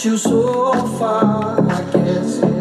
[0.00, 2.52] you so far, I guess.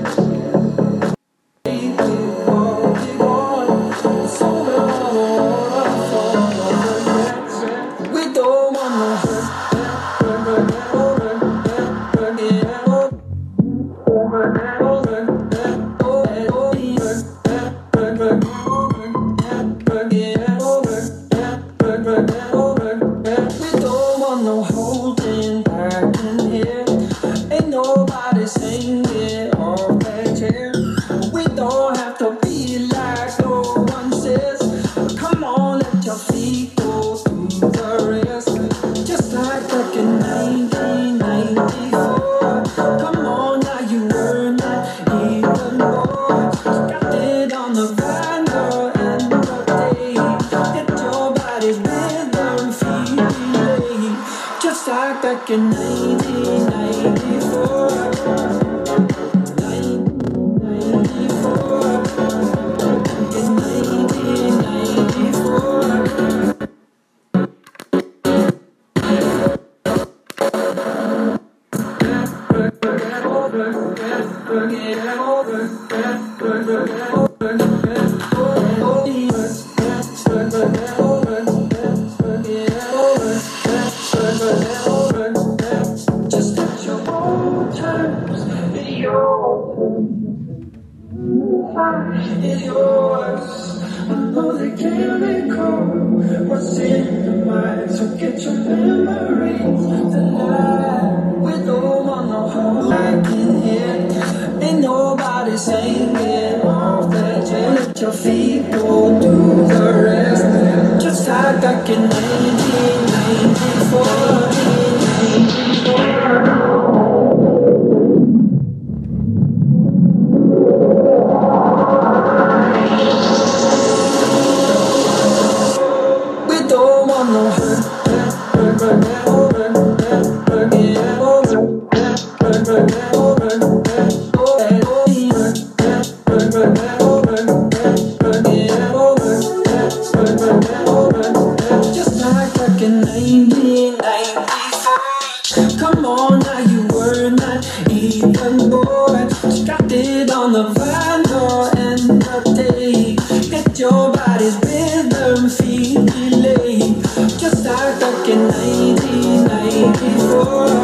[160.43, 160.80] 1994.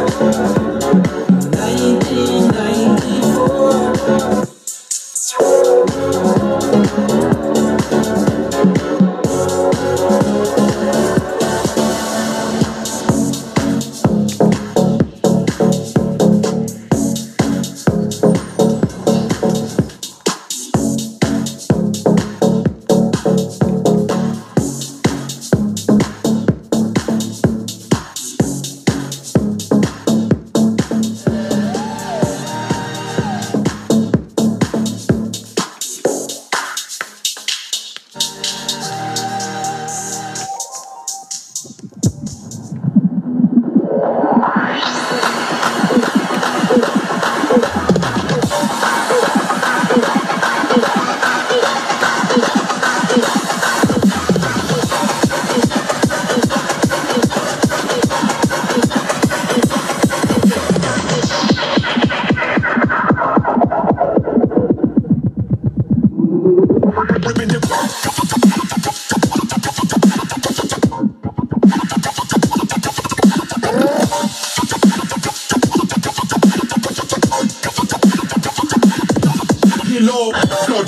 [80.78, 80.86] Flip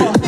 [0.00, 0.19] it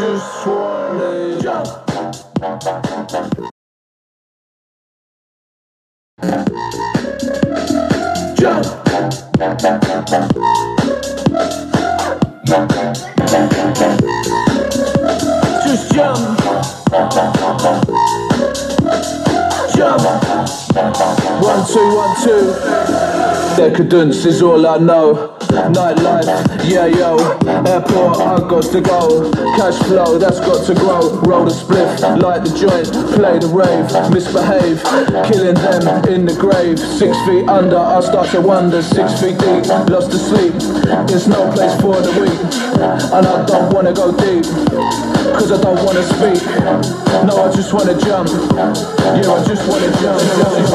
[0.00, 1.66] Just wanna jump.
[8.34, 8.64] Jump.
[15.66, 16.38] Just jump.
[19.76, 20.00] Jump.
[21.42, 22.54] One, two, one, two.
[23.54, 25.39] Decadence is all I know.
[25.50, 26.26] Nightlife,
[26.70, 27.18] yeah yo.
[27.66, 29.30] Airport, I got to go.
[29.56, 31.10] Cash flow, that's got to grow.
[31.20, 34.82] Roll the spliff, light the joint, play the rave, misbehave,
[35.26, 36.78] killing them in the grave.
[36.78, 38.82] Six feet under, I start to wonder.
[38.82, 40.54] Six feet deep, lost to sleep.
[41.08, 42.40] There's no place for the weak,
[43.12, 44.44] and I don't wanna go deep.
[45.34, 46.42] Cause I don't wanna speak.
[47.26, 48.28] No, I just wanna jump.
[48.28, 50.20] Yeah, I just wanna jump.
[50.20, 50.68] jump,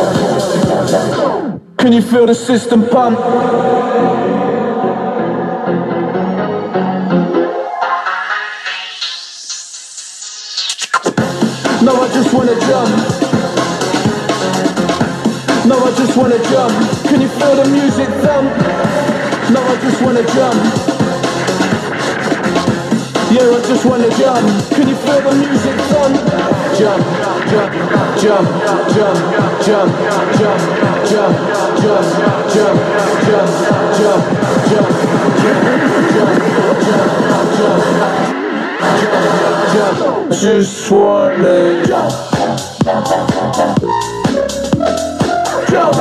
[0.68, 1.78] jump, jump.
[1.78, 4.25] Can you feel the system pump?
[12.36, 12.92] Wanna jump.
[15.66, 16.74] No, I just wanna jump.
[17.08, 18.52] Can you feel the music thump?
[19.56, 20.60] No, I just wanna jump.
[23.32, 24.46] Yeah, I just wanna jump.
[24.76, 26.16] Can you feel the music thump?
[26.78, 27.04] Jump,
[27.50, 27.72] jump,
[28.20, 29.18] jump, jump,
[29.64, 29.90] jump, jump,
[30.36, 30.60] jump,
[31.08, 31.36] jump, jump,
[31.82, 32.06] jump,
[32.52, 32.78] jump,
[33.26, 33.50] jump,
[33.98, 34.35] jump,
[40.42, 42.12] Just wanna jump.
[45.70, 45.96] Jump.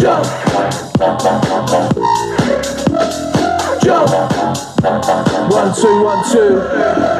[0.00, 0.26] Jump.
[3.82, 4.10] Jump.
[5.52, 7.11] One, two, one, two.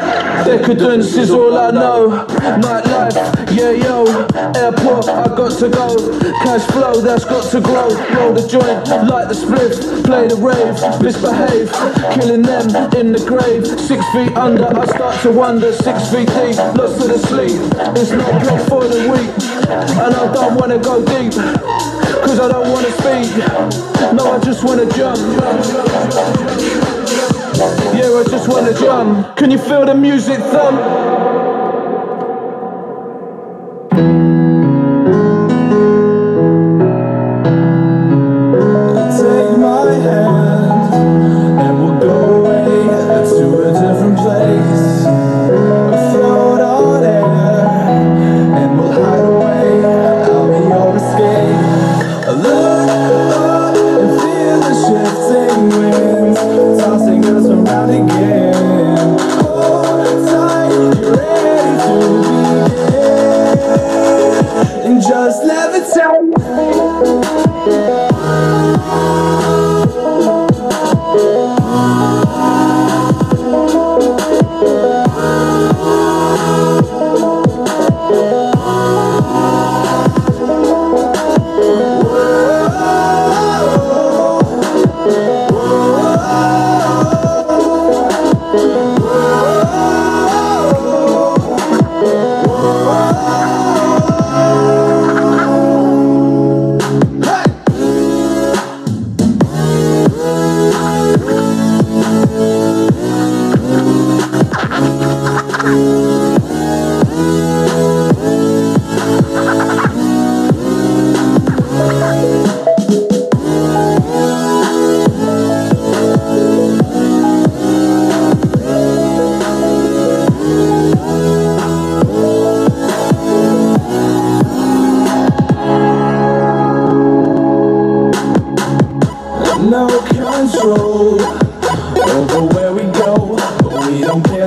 [0.45, 2.27] Decadence is all I know.
[2.61, 3.15] Nightlife,
[3.55, 4.05] yeah, yo.
[4.57, 5.97] Airport, I got to go.
[6.43, 7.89] Cash flow, that's got to grow.
[8.15, 11.71] Roll the joint, light the spliff, play the rave, misbehave,
[12.15, 13.67] killing them in the grave.
[13.67, 15.73] Six feet under, I start to wonder.
[15.73, 17.61] Six feet deep, lost to the sleep.
[17.97, 19.31] It's no place for the weak,
[19.71, 21.33] and I don't wanna go deep.
[21.33, 23.31] Cause I don't wanna speak.
[24.13, 26.82] No, I just wanna jump.
[27.63, 29.37] Yeah, I just wanna jump.
[29.37, 31.42] Can you feel the music thump?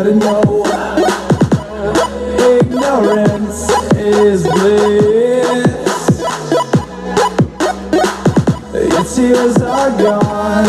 [0.06, 0.64] To know.
[2.38, 6.22] Ignorance is bliss.
[8.72, 10.68] Your tears are gone,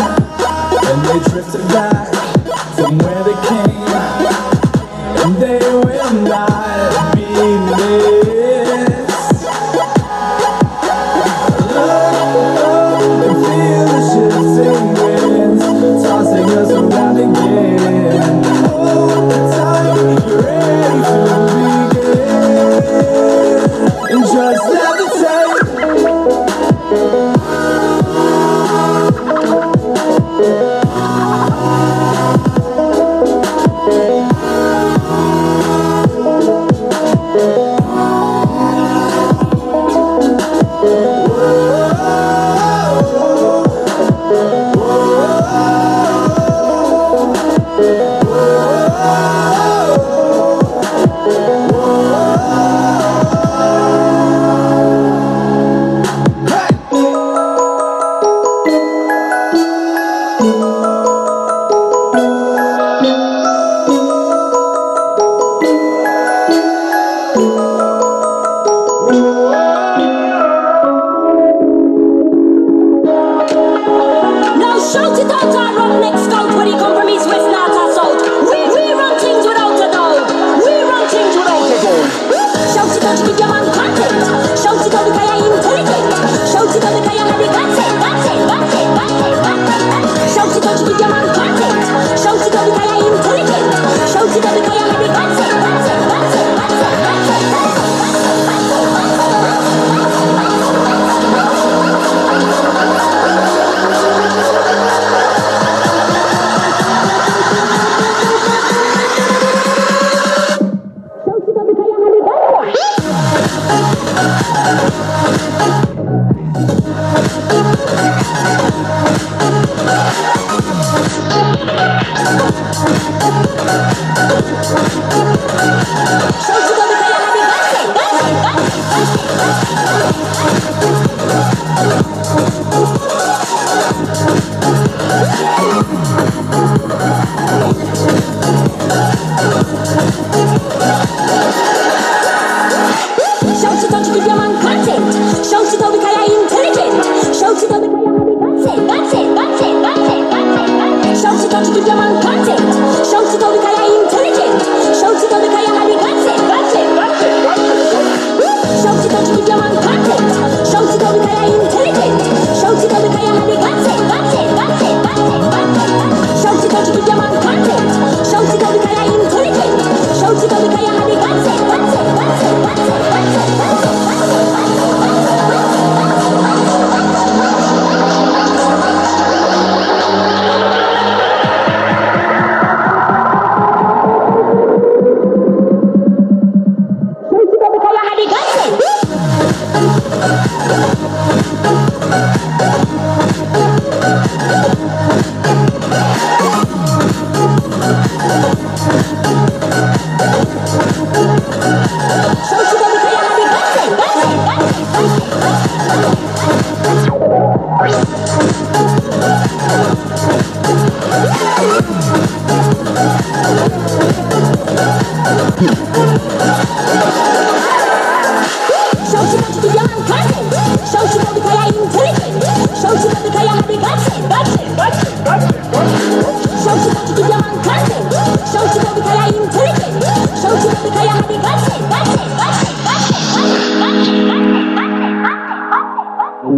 [0.87, 2.09] and they drifted back
[2.77, 3.25] from where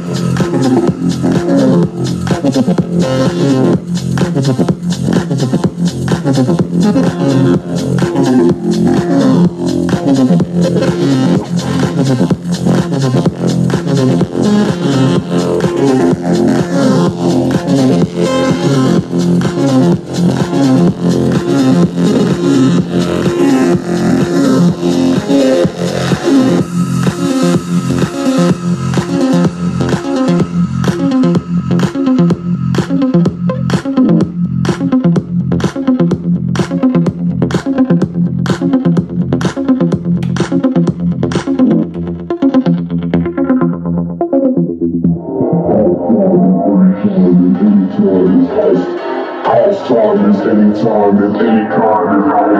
[50.35, 52.55] is anytime and any kind of time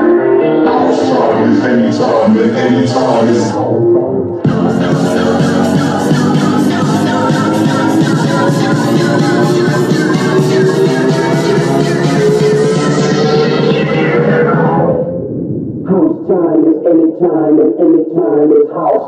[1.52, 3.52] is anytime and any time is
[16.28, 19.08] time is anytime and anytime is house.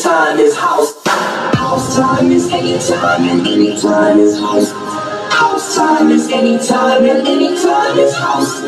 [0.00, 1.04] Anytime is house.
[1.04, 4.72] House time is anytime and anytime is house.
[5.30, 8.62] House time is anytime and anytime is house.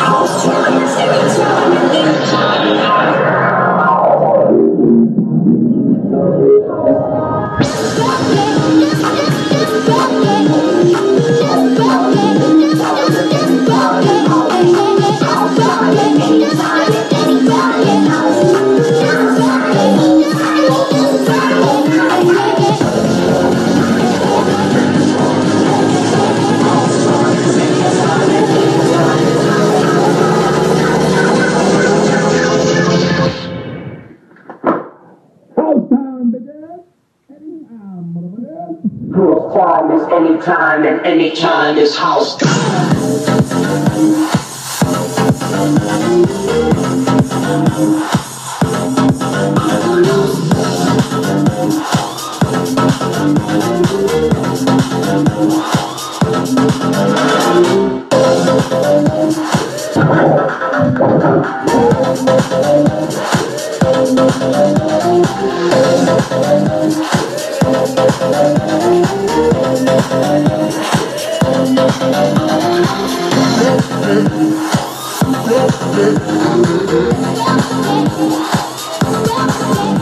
[0.00, 3.17] House time is anytime and anytime is house.
[39.58, 42.36] Time is anytime and anytime is house
[72.10, 72.38] Thank
[79.92, 79.97] you.